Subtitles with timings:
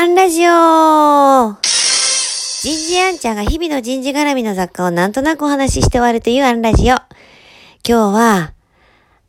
[0.00, 6.94] アンラジオ人事アンちゃんが日々の人事絡みの雑貨をなんとなくお話しして終わるというアンラジオ。
[6.94, 7.02] 今
[7.84, 8.52] 日は、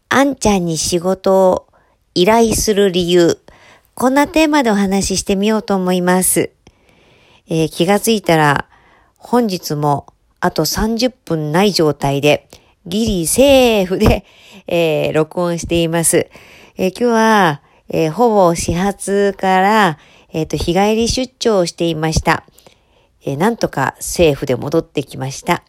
[0.09, 1.67] アンちゃんに仕事を
[2.13, 3.39] 依頼する理由。
[3.95, 6.51] こんなテーマでお話ししてみようと思います。
[7.47, 8.67] えー、気がついたら、
[9.17, 10.05] 本日も
[10.39, 12.47] あと30分ない状態で、
[12.85, 14.23] ギリセーフで、
[14.67, 16.29] えー、録音しています。
[16.77, 19.97] えー、今日は、えー、ほぼ始発から、
[20.31, 22.43] えっ、と、日帰り出張をしていました。
[23.25, 25.63] えなんとかセーフで戻ってきました。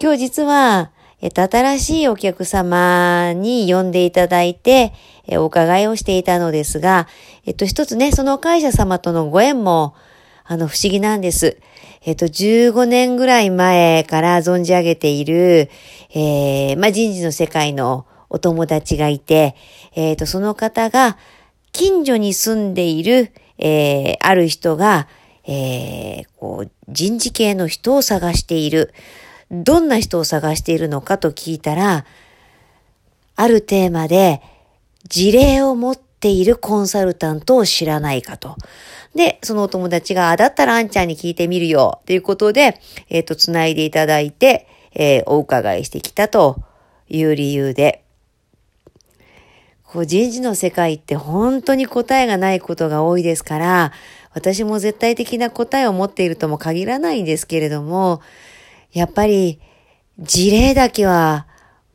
[0.00, 4.92] 今日実は、えっ、と、新しいお客様に呼んでいただいて、
[5.26, 7.08] えお伺いをしていたのですが、
[7.44, 9.94] えっ、と、一つね、その会社様とのご縁も、
[10.44, 11.58] あの、不思議なんです。
[12.04, 15.70] えっ、と、15年ぐらい前から存じ上げている、
[16.14, 19.56] えー、まあ、人事の世界のお友達がいて、
[19.96, 21.16] えっ、と、その方が、
[21.72, 25.08] 近所に住んでいる、えー、ある人が、
[25.46, 28.92] えー、こう、人事系の人を探している。
[29.50, 32.04] どんな人を探しているのかと聞いたら、
[33.36, 34.42] あるテーマで
[35.08, 38.56] 事例を持っているコンサルタントを知らないかと。
[39.14, 42.00] で、そのお友達が、あだったらあんちゃんに聞いてみるよ。
[42.04, 46.62] ということで、えっ、ー、と、つないでいただいて、えー、お伺いしてきたと
[47.08, 48.04] いう理由で、
[49.90, 53.92] こう人事の世界って本当に答えがないことが多いですから、
[54.34, 58.20] 私も絶対的な答えを持っているとも限らないんですけれども、
[58.92, 59.60] やっぱり
[60.18, 61.46] 事例だけは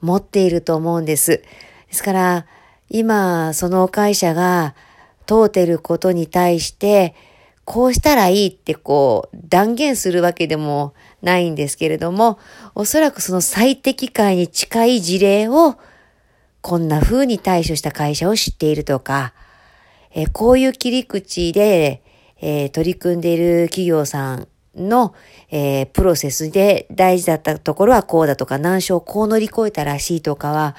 [0.02, 1.38] 持っていると思うんです。
[1.38, 1.44] で
[1.92, 2.46] すから、
[2.90, 4.74] 今、その会社が
[5.28, 7.14] 問うてることに対して、
[7.64, 12.40] こうしたらいいってこう断言するわけでもないんですけれども、
[12.74, 15.76] おそらくその最適解に近い事例を
[16.64, 19.34] こんな風に対処した会社を知っているとか、
[20.16, 22.02] えー、こういう切り口で、
[22.42, 25.14] えー、取り組んでいる企業さんの、
[25.52, 30.78] えー、プロセスで大事だったところはこうだとか、難所をこう乗り越えたらしいとかは、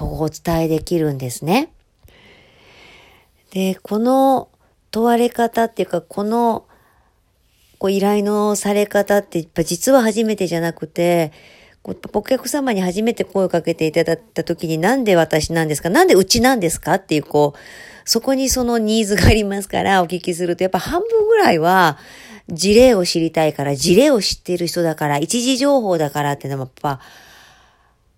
[0.00, 1.72] お伝えできるんですね。
[3.50, 4.48] で、この
[4.92, 6.64] 問われ方っていうか、この
[7.78, 11.32] こう依頼のされ方って、実は初めてじゃなくて、
[11.84, 15.90] お客様に初めて声をかけていただいた時になんで私なんですか？
[15.90, 17.58] なんでうちなんですかっていう、こう、
[18.08, 21.98] そこにそのニーズがありますからお聞きすると、やっぱ半分ぐらいは
[22.48, 27.00] 事例を知りたいから、事例を知っている人だから、一時情報だからっていうのもやっぱ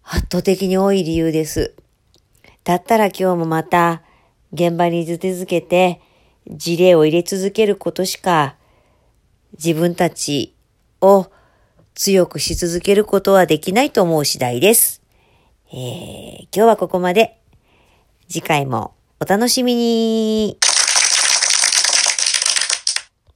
[0.04, 1.74] 圧倒的に多い理由です。
[2.62, 4.02] だったら今日もまた
[4.52, 6.00] 現場に出続けて
[6.48, 8.54] 事例を入れ続けることしか
[9.52, 10.54] 自分たち
[11.00, 11.28] を
[11.96, 15.00] 強くし続けることはできないと思う次第です。
[15.72, 17.40] えー、今日はここまで。
[18.28, 20.58] 次回もお楽しみに。